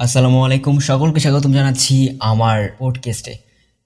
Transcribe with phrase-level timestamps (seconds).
[0.00, 3.34] আসসালামু আলাইকুম। সকলকে স্বাগতম জানাচ্ছি আমার পডকাস্টে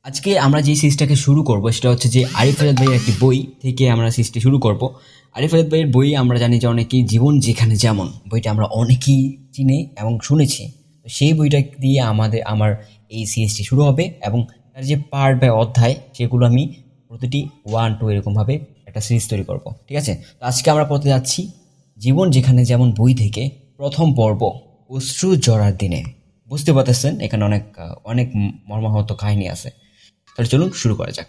[0.03, 3.91] আজকে আমরা যে সিরিজটাকে শুরু করব, সেটা হচ্ছে যে আরিফ আজাদ ভাইয়ের একটি বই থেকে
[3.91, 4.95] আমরা সিরিজটি শুরু করব।
[5.35, 9.87] আরিফ আজাদ ভাইয়ের বই আমরা জানি যে অনেকেই জীবন যেখানে যেমন, বইটা আমরা অনেকেই চিনি
[10.01, 10.71] এবং শুনেছি।
[11.03, 15.53] তো সেই বইটা দিয়ে আমাদের, আমার এই সিরিজটি শুরু হবে এবং তার যে পার্ট বা
[15.53, 16.75] অধ্যায়, সেগুলো আমি
[17.09, 20.23] প্রতিটি ওয়ান টু এরকমভাবে একটা সিরিজ তৈরি করব। ঠিক আছে?
[20.41, 21.51] তো আজকে আমরা পড়তে যাচ্ছি
[21.99, 26.05] জীবন যেখানে যেমন বই থেকে প্রথম পর্ব। অশ্রু জড়ার দিনে।
[26.49, 27.63] বুঝতে পারতেছেন, এখানে অনেক
[28.05, 28.31] অনেক
[28.67, 31.27] মর্মাহত কাহিনী আছে। তাহলে চলুন শুরু করা যাক।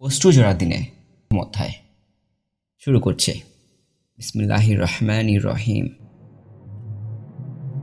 [0.00, 0.86] অশ্রু জড়ার দিনে
[1.34, 1.72] মধ্যায়
[2.84, 3.40] শুরু করছে।
[4.16, 5.88] বিসমিল্লাহির রহমান রহিম।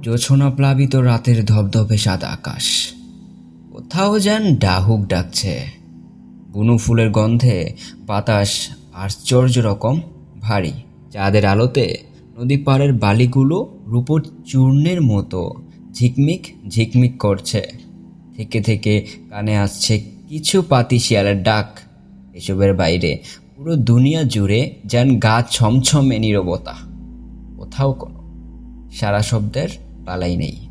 [0.01, 2.93] জোছনা প্লাবিত রাতের ধবধবে সাদা আকাশ।
[3.71, 5.67] কোথাও যেন ডাহুক ডাকছে।
[6.51, 10.01] বুনো ফুলের গন্ধে বাতাস আশ্চর্য রকম,
[10.39, 10.71] ভারী।
[11.11, 15.53] চাঁদের আলোতে নদী পাড়ের বালিগুলো রূপোর চূর্ণের মতো
[15.93, 17.61] ঝিকমিক ঝিকমিক করছে।
[18.35, 21.79] থেকে থেকে কানে আসছে কিছু পাতি শিয়ালের ডাক
[22.33, 23.19] এসবের বাইরে।
[23.55, 26.75] পুরো দুনিয়া জুড়ে যেন গা ছমছমে নীরবতা।
[27.57, 28.19] কোথাও কোনো
[28.91, 29.69] সারা শব্দের
[30.05, 30.67] পালাই নেই।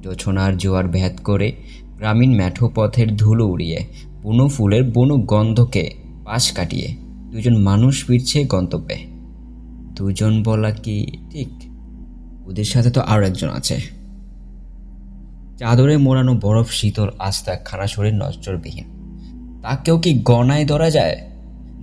[0.00, 1.52] জোছনার জোয়ার ভেদ করে
[1.96, 3.84] গ্রামীণ মেঠো পথের ধুলো উড়িয়ে
[4.22, 6.96] বুনো ফুলের বুনো গন্ধকে পাশ কাটিয়ে
[7.30, 9.11] দুজন মানুষ ফিরছে গন্তব্যে।
[9.94, 11.48] দুজন বলা কি ঠিক?
[12.46, 13.80] ওদের সাথে তো আরও একজন আছে।
[15.58, 18.84] চাদরে মোড়ানো বরফ শীতল আস্তা খানা শরীর নজরবিহীন।
[19.62, 21.16] তাকেও কি গণায় ধরা যায়?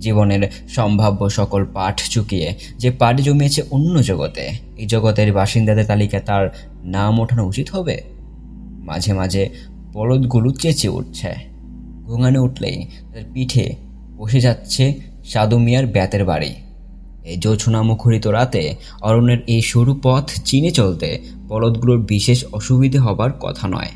[0.00, 6.50] জীবনের সম্ভাব্য সকল পাঠ চুকিয়ে যে পাঠ জমিয়েছে অন্য জগতে, এই জগতের বাসিন্দাদের তালিকায় তার
[6.84, 8.02] নাম ওঠানো উচিত হবে?
[8.78, 9.48] মাঝে মাঝে
[9.92, 11.34] বলদগুলো চেঁচে উঠছে।
[12.04, 13.76] ঘুঙানে উঠলেই তাদের পিঠে
[14.16, 14.94] বসে যাচ্ছে
[15.24, 16.54] সাদু মিয়ার ব্যাতের বাড়ি।
[17.30, 18.62] এই জোছনা মুখরিত রাতে
[19.00, 21.08] অরণ্যের এই সরু পথ চিনে চলতে
[21.48, 23.90] বলদগুলোর বিশেষ অসুবিধে হবার কথা নয়।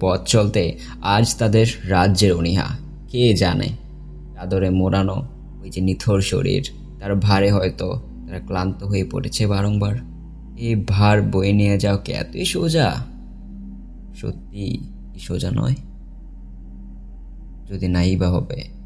[0.00, 0.62] পথ চলতে
[1.02, 2.68] আজ তাদের রাজ্যের অনীহা,
[3.10, 3.68] কে জানে?
[4.34, 5.16] চাদরে মোড়ানো
[5.62, 6.62] ওই যে নিথর শরীর,
[7.00, 7.88] তার ভারে হয়তো
[8.26, 9.96] তারা ক্লান্ত হয়ে পড়েছে বারংবার।
[10.58, 12.88] এই ভার বয়ে নিয়ে যাও কি এতই সোজা?
[14.20, 14.64] সত্যি
[15.20, 15.76] সোজা নয়?
[17.68, 18.81] যদি নাই বা হবে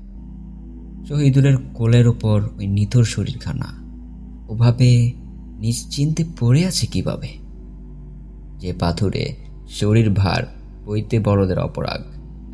[1.09, 3.67] শহীদুলের কোলের ওপর ওই নিথর শরীরখানা।
[4.49, 5.13] ওভাবে
[5.59, 7.29] নিশ্চিন্তে পড়ে আছে কীভাবে?
[8.59, 9.37] যে পাথুরে
[9.69, 10.43] শরীর ভার
[10.85, 12.03] বইতে বড়দের অপরাগ,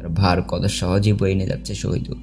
[0.00, 2.16] তার ভার কত সহজে বয়ে নিয়ে যাচ্ছে শহীদুল।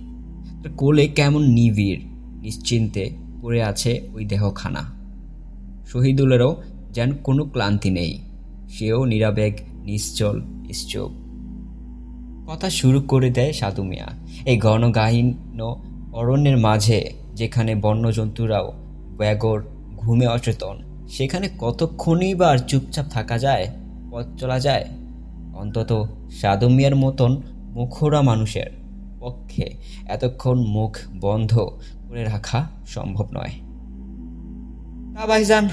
[0.63, 1.99] তার কোলে কেমন নিবিড়,
[2.41, 3.09] নিশ্চিন্তে
[3.41, 4.83] পড়ে আছে ওই দেহখানা।
[5.87, 6.55] শহীদুলেরও
[6.93, 8.21] যেন কোনো ক্লান্তি নেই,
[8.69, 9.53] সেও নিরাবেগ,
[9.83, 11.11] নিশ্চল, নিশ্চুপ।
[12.51, 14.07] কথা শুরু করে দেয় সাধু মিয়া।
[14.45, 15.33] এই গণগাহীন
[16.19, 18.73] অরণ্যের মাঝে যেখানে বন্যজন্তুরাও
[19.17, 19.63] ব্যাগর
[19.97, 23.67] ঘুমে অচেতন সেখানে কতক্ষণই বা আর চুপচাপ থাকা যায়
[24.11, 24.85] পথ চলা যায়?
[25.55, 27.41] অন্তত সাধু মিয়ার মতন
[27.73, 28.65] মুখরা মানুষের
[29.19, 29.69] পক্ষে
[30.07, 31.59] এতক্ষণ মুখ বন্ধ
[32.09, 33.51] করে রাখা সম্ভব নয়।
[35.15, 35.69] তা ভাইজান।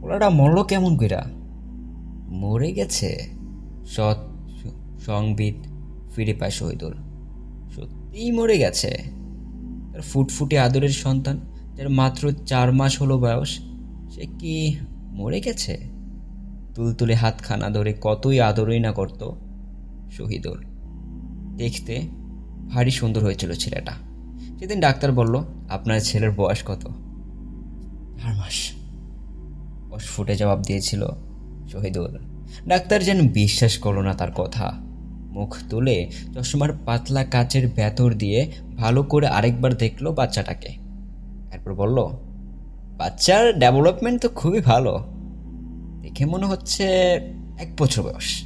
[0.00, 1.24] পোলাটা মরল কেমন কইরা?
[2.28, 3.28] মরে গেছে।
[3.86, 4.16] সৎ
[5.00, 5.66] সংবিত
[6.14, 6.94] ফিরে পায় শহীদুল।
[7.76, 9.13] সত্যিই মরে গেছে।
[9.94, 11.40] তার ফুটফুটে আদরের সন্তান,
[11.74, 13.58] যার মাত্র চার মাস হলো বয়স,
[14.14, 14.76] সে কি
[15.12, 15.78] মরে গেছে?
[16.74, 19.30] তুলতুলে হাতখানা ধরে কতই আদরই না করত
[20.10, 20.64] শহীদুল।
[21.56, 22.02] দেখতে
[22.70, 23.92] ভারী সুন্দর হয়েছিল ছেলেটা।
[24.58, 26.82] সেদিন ডাক্তার বলল, আপনার ছেলের বয়স কত?
[28.22, 28.72] চার মাস।
[29.92, 31.06] অস্ফুটে জবাব দিয়েছিল
[31.72, 32.18] শহীদুল।
[32.68, 34.83] ডাক্তার যেন বিশ্বাস করল না তার কথা।
[35.34, 40.68] মুখ তুলে চশমার পাতলা কাচের ভেতর দিয়ে ভালো করে আরেকবার দেখল বাচ্চাটাকে।
[41.50, 41.98] তারপর বলল,
[42.98, 44.92] বাচ্চার ডেভেলপমেন্ট তো খুবই ভালো।
[46.02, 46.84] দেখে মনে হচ্ছে
[47.58, 48.42] এক বছর বয়স।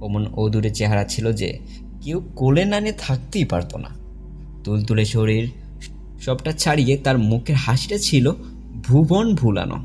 [0.00, 1.58] অমন অদূরে চেহারা ছিল যে
[2.00, 3.88] কেউ কোলে না নিয়ে থাকতেই পারতো না।
[4.64, 5.50] তুলতুলে শরীর
[6.20, 8.32] সবটা ছাড়িয়ে তার মুখের হাসিটা ছিল
[8.86, 9.78] ভুবন ভুলানো।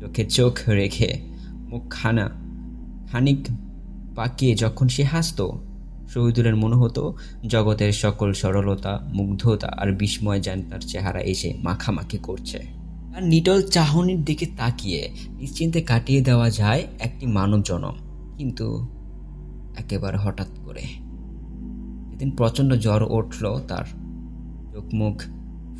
[0.00, 1.08] চোখে চোখ রেখে
[1.52, 2.30] মুখ খানা
[3.12, 3.38] খানিক
[4.16, 5.50] পাকিয়ে যখন সে হাসত,
[6.08, 7.14] শহীদুলের মনে হতো,
[7.46, 12.82] জগতের সকল সরলতা, মুগ্ধতা আর বিস্ময় যেন তার চেহারা এসে মাখামাখি করছে।
[13.16, 17.94] আর নিটল চাহনির দিকে তাকিয়ে নিশ্চিন্তে কাটিয়ে দেওয়া যায় একটি মানব জনম
[18.36, 18.88] কিন্তু
[19.76, 20.80] একেবারে হঠাৎ করে।
[22.10, 23.84] সেদিন প্রচণ্ড জ্বর উঠল তার
[24.72, 25.22] চোখ মুখ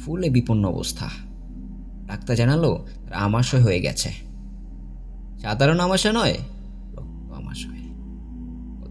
[0.04, 1.08] ফুলে বিপন্ন অবস্থা।
[2.06, 4.10] ডাক্তার জানালো, তার আমাশয় হয়ে গেছে।
[5.42, 6.34] সাধারণ আমাশয় নয়
[7.34, 7.91] আমাশয়।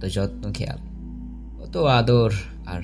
[0.01, 0.77] কত যত্ন খেয়াল
[1.61, 2.31] কত আদর
[2.65, 2.81] আর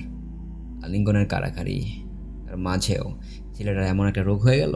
[0.84, 2.02] আলিঙ্গনের কারাকারি।
[2.46, 3.16] তার মাঝেও
[3.54, 4.74] ছেলেটার এমন একটা রোগ হয়ে গেল।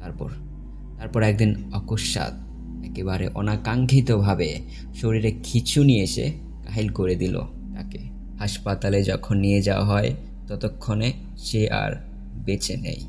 [0.00, 0.30] তারপর
[0.98, 2.32] তারপর একদিন অকস্মাৎ
[2.84, 4.60] একেবারে অনাকাঙ্ক্ষিতভাবে
[4.94, 6.32] শরীরে খিচুনি এসে
[6.64, 7.40] কাহিল করে দিল
[7.74, 7.98] তাকে।
[8.38, 10.14] হাসপাতালে যখন নিয়ে যাওয়া হয়,
[10.48, 11.92] ততক্ষণে সে আর
[12.44, 13.08] বেঁচে নেই।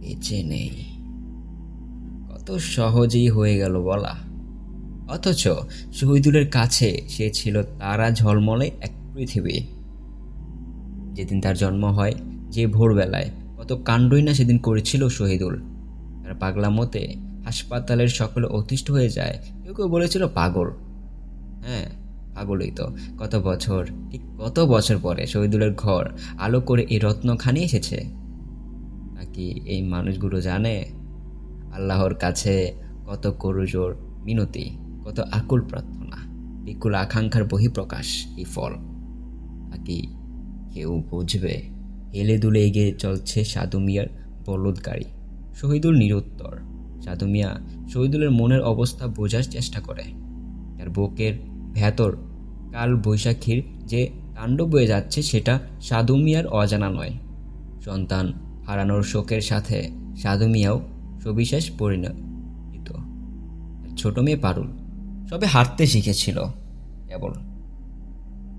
[0.00, 0.84] বেঁচে নেই।
[2.28, 4.27] কত সহজেই হয়ে গেল বলা।
[5.08, 5.48] অথচ
[5.92, 9.60] শহীদুলের কাছে সে ছিল তারা ঝলমলে এক পৃথিবী।
[11.14, 12.14] যেদিন তার জন্ম হয়,
[12.50, 15.60] যে ভোরবেলায়, কত কাণ্ডই না সেদিন করেছিল শহীদুল।
[16.24, 17.14] তার পাগলা মতে
[17.44, 20.70] হাসপাতালের সকলে অতিষ্ঠ হয়ে যায়, কেউ কেউ বলেছিল পাগল।
[21.64, 21.86] হ্যাঁ
[22.34, 28.04] পাগলই তো। কত বছর, ঠিক কত বছর পরে শহীদুলের ঘর আলো করে এই রত্নখানি এসেছে।
[29.14, 30.84] নাকি এই মানুষগুলো জানে?
[31.72, 32.74] আল্লাহর কাছে
[33.06, 36.16] কত করুজোর মিনতি। কত আকুল প্রার্থনা।
[36.64, 38.72] বিকুল আকাঙ্ক্ষার বহিঃপ্রকাশ এই ফল।
[39.70, 40.06] নাকি
[40.74, 41.62] কেউ বুঝবে?
[42.14, 44.06] হেলে দুলে এগিয়ে চলছে সাধু মিয়ার
[44.46, 45.04] বলদ গাড়ি
[45.54, 46.58] শহীদুল নিরুত্তর।
[47.02, 47.60] সাধু মিয়া
[47.92, 50.02] শহীদুলের মনের অবস্থা বোঝার চেষ্টা করে।
[50.78, 51.34] তার বুকের
[51.74, 52.16] ভেতর
[52.72, 57.10] কাল বৈশাখীর যে তাণ্ডব বয়ে যাচ্ছে সেটা সাধু মিয়ার অজানা নয়।
[57.84, 58.32] সন্তান
[58.66, 60.80] হারানোর শোকের সাথে সাধু মিয়াও
[61.24, 62.92] সবিশেষ পরিণত।
[63.96, 64.77] ছোট মেয়ে পারুল
[65.30, 66.42] সবে হাঁটতে শিখেছিল।
[67.08, 67.32] কেবল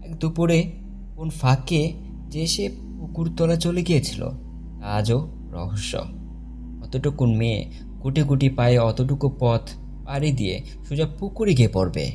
[0.03, 0.71] এক দুপুরে
[1.15, 1.93] কোন ফাঁকে
[2.29, 2.69] যে সে
[2.99, 4.29] পুকুরতলা চলে গিয়েছিল
[4.83, 5.97] আজও রহস্য।
[6.83, 7.71] অতটুকুন মেয়ে
[8.01, 9.61] কুটি কুটি পায়ে অতটুকু পথ
[10.05, 12.11] পাড়ি দিয়ে সোজা পুকুরে গিয়ে পড়বে?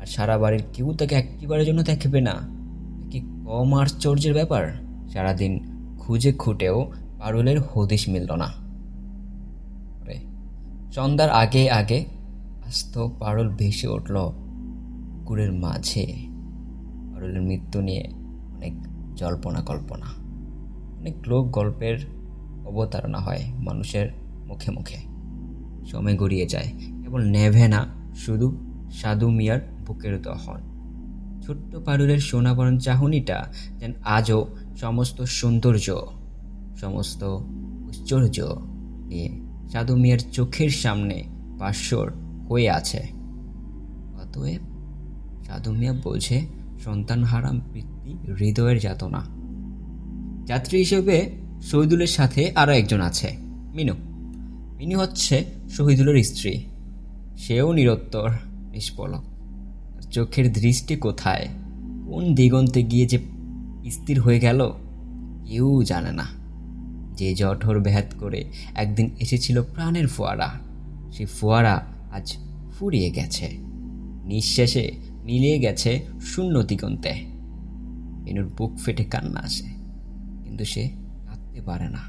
[0.00, 2.34] আর সারা বাড়ির কেউ তাকে একটিবারের জন্য দেখবে না।
[3.10, 4.72] কি কম আশ্চর্যের ব্যাপার?
[5.12, 5.60] সারাদিন
[5.98, 8.62] খুঁজে খুঁটেও পারুলের হদিশ মিলল না।
[10.92, 12.04] সন্ধ্যার আগে আগে
[12.66, 14.14] আস্ত পারুল ভেসে উঠল
[15.12, 16.06] পুকুরের মাঝে।
[17.14, 18.04] পারুলের মৃত্যু নিয়ে
[18.56, 18.74] অনেক
[19.14, 20.06] জল্পনা কল্পনা।
[20.98, 21.98] অনেক লোক গল্পের
[22.66, 24.08] অবতারণা হয় মানুষের
[24.46, 24.96] মুখে মুখে।
[25.86, 26.72] সময় গড়িয়ে যায়।
[27.02, 27.86] কেবল নেভে না,
[28.16, 28.56] শুধু
[28.92, 30.60] সাধু মিয়ার বুকের দহন।
[31.46, 36.06] ছোট্ট পারুলের সোনাবরণ চাহনিটা যেন আজও সমস্ত সৌন্দর্য,
[36.76, 37.24] সমস্ত
[37.88, 38.56] ঐশ্বর্য
[39.06, 39.40] নিয়ে
[39.72, 41.24] সাধু মিয়ার চোখের সামনে
[41.58, 42.12] পাশ্বর
[42.48, 42.98] হয়ে আছে।
[44.22, 44.60] অতএব
[45.46, 46.40] সাধু মিয়া বোঝে
[46.84, 49.26] সন্তান হারাম বৃত্তি হৃদয়ের যাতনা।
[50.46, 51.30] যাত্রী হিসেবে
[51.62, 53.36] শহীদুলের সাথে আরও একজন আছে,
[53.74, 53.94] মিনু।
[54.76, 56.64] মিনু হচ্ছে শহীদুলের স্ত্রী।
[57.38, 58.30] সেও নিরত্তর,
[58.72, 59.24] নিষ্পলক।
[60.10, 61.48] চোখের দৃষ্টি কোথায়?
[62.06, 63.18] কোন দিগন্তে গিয়ে যে
[63.90, 64.72] স্থির হয়ে গেল,
[65.44, 66.24] কেউ জানে না।
[67.12, 68.44] যে জঠর ব্যাহাত করে
[68.74, 70.50] একদিন এসেছিল প্রাণের ফোয়ারা
[71.12, 72.36] সে ফোয়ারা আজ
[72.72, 73.46] ফুরিয়ে গেছে।
[74.24, 74.84] নিঃশেষে
[75.24, 77.12] মিলিয়ে গেছে শূন্য দিগন্তে।
[78.24, 79.68] মিনুর বুক ফেটে কান্না আসে,
[80.44, 80.82] কিন্তু সে
[81.26, 82.02] কাঁদতে পারে না।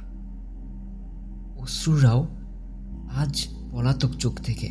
[1.62, 2.28] অশ্রুরাও
[3.16, 4.70] আজ পলাতক চোখ থেকে।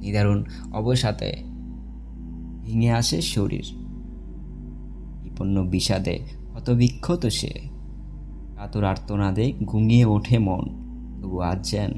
[0.00, 1.30] নিদারুণ অবসাতে
[2.62, 3.66] ভেঙে আসে শরীর।
[5.22, 6.16] বিপন্ন বিষাদে
[6.76, 7.52] বিক্ষত সে।
[8.56, 10.64] কাতর আর্তনাদে ঘুমিয়ে ওঠে মন,
[11.22, 11.92] তবু আজ যেন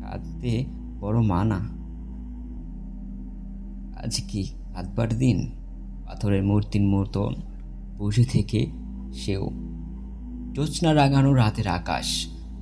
[0.00, 1.60] কাঁদতে বড় মানা।
[4.02, 4.42] আজ কি
[4.72, 5.38] কাঁদবার দিন
[6.06, 7.32] পাথরের মূর্তির মতন
[7.98, 8.60] বসে থেকে
[9.20, 9.44] সেও
[10.54, 12.06] জ্যোৎস্না রাগানো রাতের আকাশ,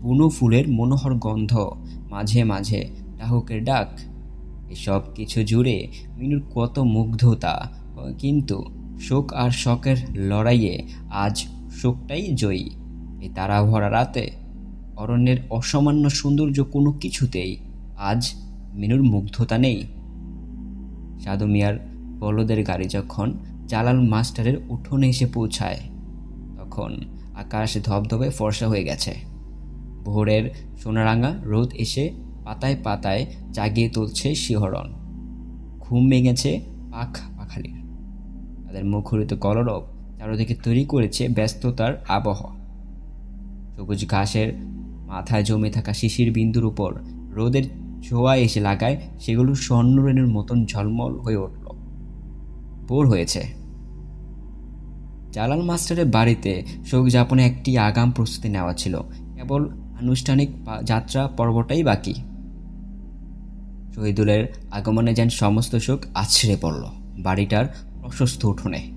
[0.03, 1.53] বুনো ফুলের মনোহর গন্ধ,
[2.11, 2.81] মাঝে মাঝে
[3.19, 3.89] ডাহকের ডাক।
[4.71, 5.77] এসব কিছু জুড়ে
[6.17, 7.55] মিনুর কত মুগ্ধতা,
[8.19, 8.57] কিন্তু
[9.01, 9.99] শোক আর শখের
[10.31, 10.75] লড়াইয়ে
[11.25, 11.37] আজ
[11.79, 12.67] শোকটাই জয়ী।
[13.25, 14.25] এই তারা ভরা রাতে
[14.97, 17.53] অরণ্যের অসামান্য সৌন্দর্য কোনো কিছুতেই
[17.97, 18.35] আজ
[18.75, 19.87] মিনুর মুগ্ধতা নেই।
[21.25, 21.79] সাধু মিয়ার
[22.21, 23.33] বলদের গাড়ি যখন
[23.67, 25.77] জালাল মাস্টারের উঠোনে এসে পৌঁছায়,
[26.57, 27.01] তখন
[27.35, 29.15] আকাশ ধবধবে ফর্সা হয়ে গেছে।
[30.05, 30.51] ভোরের
[30.83, 32.13] সোনারাঙা রোদ এসে
[32.45, 34.93] পাতায় পাতায় জাগিয়ে তুলছে শিহরণ।
[35.81, 36.61] ঘুম ভেঙেছে
[36.93, 37.77] পাখ পাখালির।
[38.67, 39.83] তাদের মুখরিত কলরব
[40.19, 42.57] চারোদিকে তৈরি করেছে ব্যস্ততার আবহাওয়া
[43.77, 44.53] সবুজ ঘাসের
[45.07, 46.95] মাথায় জমে থাকা শিশির বিন্দুর উপর
[47.31, 51.67] রোদের ছোঁয়া এসে লাগায়, সেগুলো স্বর্ণরেণের মতন ঝলমল হয়ে উঠল।
[52.89, 53.67] বোর হয়েছে।
[55.33, 59.01] জালাল মাস্টারের বাড়িতে শোক যাপনে একটি আগাম প্রস্তুতি নেওয়া ছিল।
[59.35, 59.69] কেবল
[60.01, 60.51] আনুষ্ঠানিক
[60.85, 62.15] যাত্রা পর্বটাই বাকি।
[63.95, 66.85] শহীদুলের আগমনে যেন সমস্ত শোক আছড়ে পড়ল।
[67.19, 67.67] বাড়িটার
[68.01, 68.91] প্রশস্ত উঠোনে।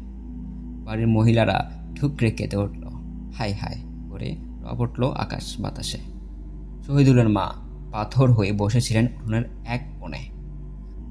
[0.86, 2.84] বাড়ির মহিলারা ঠুকরে কেঁদে উঠল।
[3.38, 3.76] হাই হাই
[4.10, 5.98] করে রব উঠল আকাশ বাতাসে।
[6.88, 7.48] শহীদুলের মা
[7.92, 10.22] পাথর হয়ে বসেছিলেন উঠোনের এক কোণে।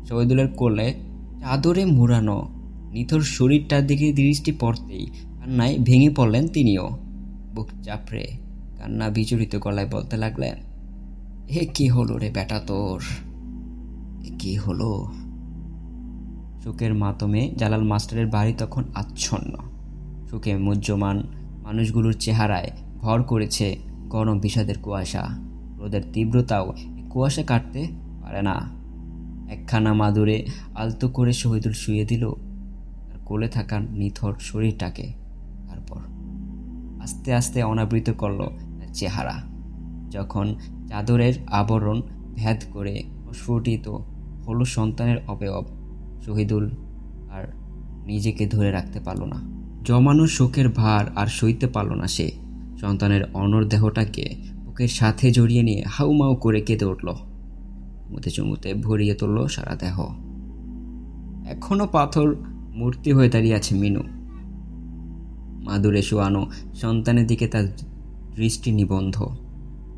[0.08, 0.94] শহীদুলের কোলে
[1.40, 2.49] চাদরে মুড়ানো
[2.92, 6.88] নিথর শরীরটার দিকে দৃষ্টি পড়তেই কান্নায় ভেঙে পড়লেন তিনিও।
[7.54, 8.26] বুক চাপড়ে
[8.78, 10.56] কান্না বিচরিত গলায় বলতে লাগলেন,
[11.49, 13.00] এ কি হলো রে বেটা তোর?
[14.25, 15.06] এ কি হলো?
[16.64, 19.52] শোকের মাতমে জালাল মাস্টারের বাড়ি তখন আচ্ছন্ন।
[20.30, 21.23] শোকে মুহ্যমান
[21.62, 23.76] মানুষগুলোর চেহারায় ভর করেছে
[24.08, 25.48] গরম বিষাদের কুয়াশা।
[25.78, 26.75] রোদের তীব্রতাও
[27.11, 27.87] কুয়াশা কাটতে
[28.23, 28.78] পারে না।
[29.49, 32.30] একখানা মাদুরে আলতো করে শহীদুল শুয়ে দিল
[33.08, 35.12] তার কোলে থাকা নিথর শরীরটাকে।
[35.68, 36.00] তারপর
[37.02, 39.35] আস্তে আস্তে অনাবৃত করল তার চেহারা।
[40.11, 40.54] যখন
[40.88, 42.02] চাদরের আবরণ
[42.35, 43.88] ভেদ করে প্রস্ফুটিত
[44.49, 45.64] হলো সন্তানের অবয়ব,
[46.26, 46.70] শহীদুল
[47.30, 47.52] আর
[48.06, 52.30] নিজেকে ধরে রাখতে পারল না। জমানো শোকের ভার আর সইতে পারল না সে।
[52.80, 59.47] সন্তানের অনর দেহটাকে বুকের সাথে জড়িয়ে নিয়ে হাউমাউ করে কেঁদে উঠল। চুমুতে চুমুতে ভরিয়ে তুলল
[59.47, 60.00] সারা দেহ।
[61.47, 62.35] এখনও পাথর
[62.75, 64.00] মূর্তি হয়ে দাঁড়িয়ে আছে মিনু।
[65.64, 67.66] মাদুরে শোয়ানো সন্তানের দিকে তার
[68.37, 69.16] দৃষ্টি নিবন্ধ।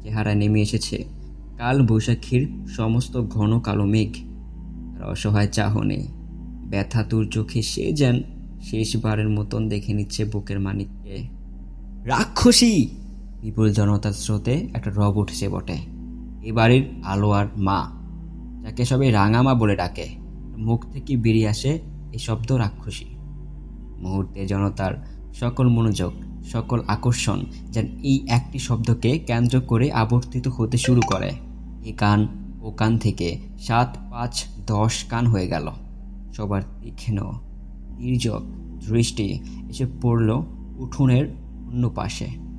[0.03, 1.05] চেহারা নেমে এসেছে
[1.59, 4.13] কাল বৈশাখীর সমস্ত ঘন কালো মেঘ।
[5.03, 6.07] অসহায় চাহনে
[6.71, 8.23] ব্যথা তুর চোখে, সে যেন
[8.63, 11.29] শেষবারের মতন দেখে নিচ্ছে বুকের মানিককে।
[12.05, 12.89] রাক্ষসী!
[13.43, 15.79] বিপুল জনতার স্রোতে একটা রব উঠেছে বটে।
[16.43, 17.81] এ বাড়ির আলোয়ার মা,
[18.63, 20.07] যাকে সবাই রাঙামা বলে ডাকে।
[20.57, 21.79] মুখ থেকে বেরিয়ে আসে
[22.13, 23.05] এই শব্দ রাক্ষসী।
[23.99, 26.13] মুহূর্তে জনতার সকল মনোযোগ,
[26.45, 27.39] সকল আকর্ষণ
[27.71, 31.31] যেন এই একটি শব্দকে কেন্দ্র করে আবর্তিত হতে শুরু করে।
[31.85, 32.21] এ কান,
[32.63, 35.67] ও কান থেকে সাত, পাঁচ, দশ কান হয়ে গেল।
[36.37, 37.19] সবার তীক্ষ্ণ,
[37.99, 38.43] নির্জক
[38.89, 39.27] দৃষ্টি
[39.71, 40.31] এসে পড়ল
[40.77, 41.25] উঠোনের
[41.69, 42.50] অন্য পাশে।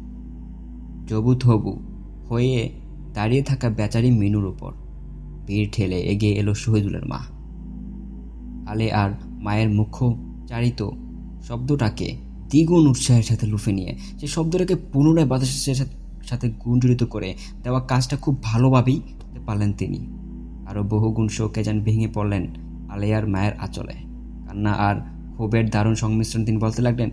[1.11, 1.79] জবুথবু
[2.29, 2.69] হয়ে
[3.13, 4.73] দাঁড়িয়ে থাকা বেচারি মিনুর উপর।
[5.47, 7.19] ভিড় ঠেলে এগিয়ে এলো শহীদুলের মা।
[8.67, 10.15] আলে আর মায়ের মুখ্য
[10.47, 10.89] চারিত
[11.41, 12.15] শব্দটাকে
[12.49, 15.75] দ্বিগুণ উৎসাহের সাথে লুফে নিয়ে, সে শব্দটাকে পুনরায় বাতাসের
[16.23, 20.07] সাথে- গুঞ্জরিত করে দেওয়া কাজটা খুব ভালোভাবেই করতে পারলেন তিনি।
[20.69, 22.47] আরও বহুগুণ শোকে যেন ভেঙে পড়লেন
[22.89, 23.93] আলেয়ার মায়ের আঁচলে।
[24.47, 24.95] কান্না আর
[25.33, 27.09] ক্ষোভের দারুণ সংমিশ্রণ তিনি বলতে লাগলেন,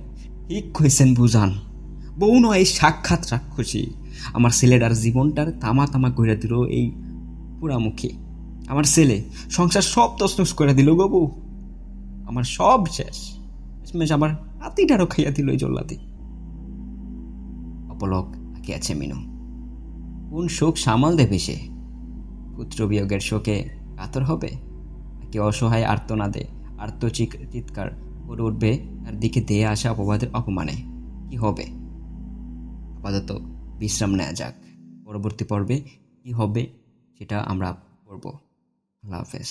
[0.49, 1.53] ঠিক কইছেন বুঝান।
[2.19, 3.87] বউ নয় সাক্ষাৎ রাক্ষসী।
[4.35, 6.93] আমার ছেলেটার জীবনটার তামা তামা করে দিল এই
[7.61, 8.09] পুরামুখী
[8.69, 11.31] আমার ছেলে সংসার সব তসনস করে দিল গো বউ।
[12.29, 14.31] আমার সব শেষ। শেষমেশ আমার
[14.63, 15.97] হাতিটারও খাইয়া দিল এই জল্লাদি।
[17.91, 19.15] অপলক আঁকে আছে মিনু।
[20.31, 21.57] কোন শোক সামাল দেবে সে?
[22.57, 24.49] পুত্র বিয়োগের শোকে কাতর হবে?
[25.15, 26.45] নাকি অসহায় আর্তনাদে
[26.79, 27.91] আর্ত চিক- চিৎকার
[28.29, 28.79] করে উঠবে?
[29.05, 30.73] তার দিকে দিয়ে আসা অপবাদের অপমানে।
[31.31, 31.78] কি হবে?
[32.99, 33.31] আপাতত
[33.81, 34.55] বিশ্রাম নেওয়া যাক।
[35.05, 35.77] পরবর্তী পর্বে
[36.23, 36.63] কি হবে
[37.19, 37.69] সেটা আমরা
[38.07, 38.25] করব
[39.03, 39.51] আল্লাহ হাফেজ।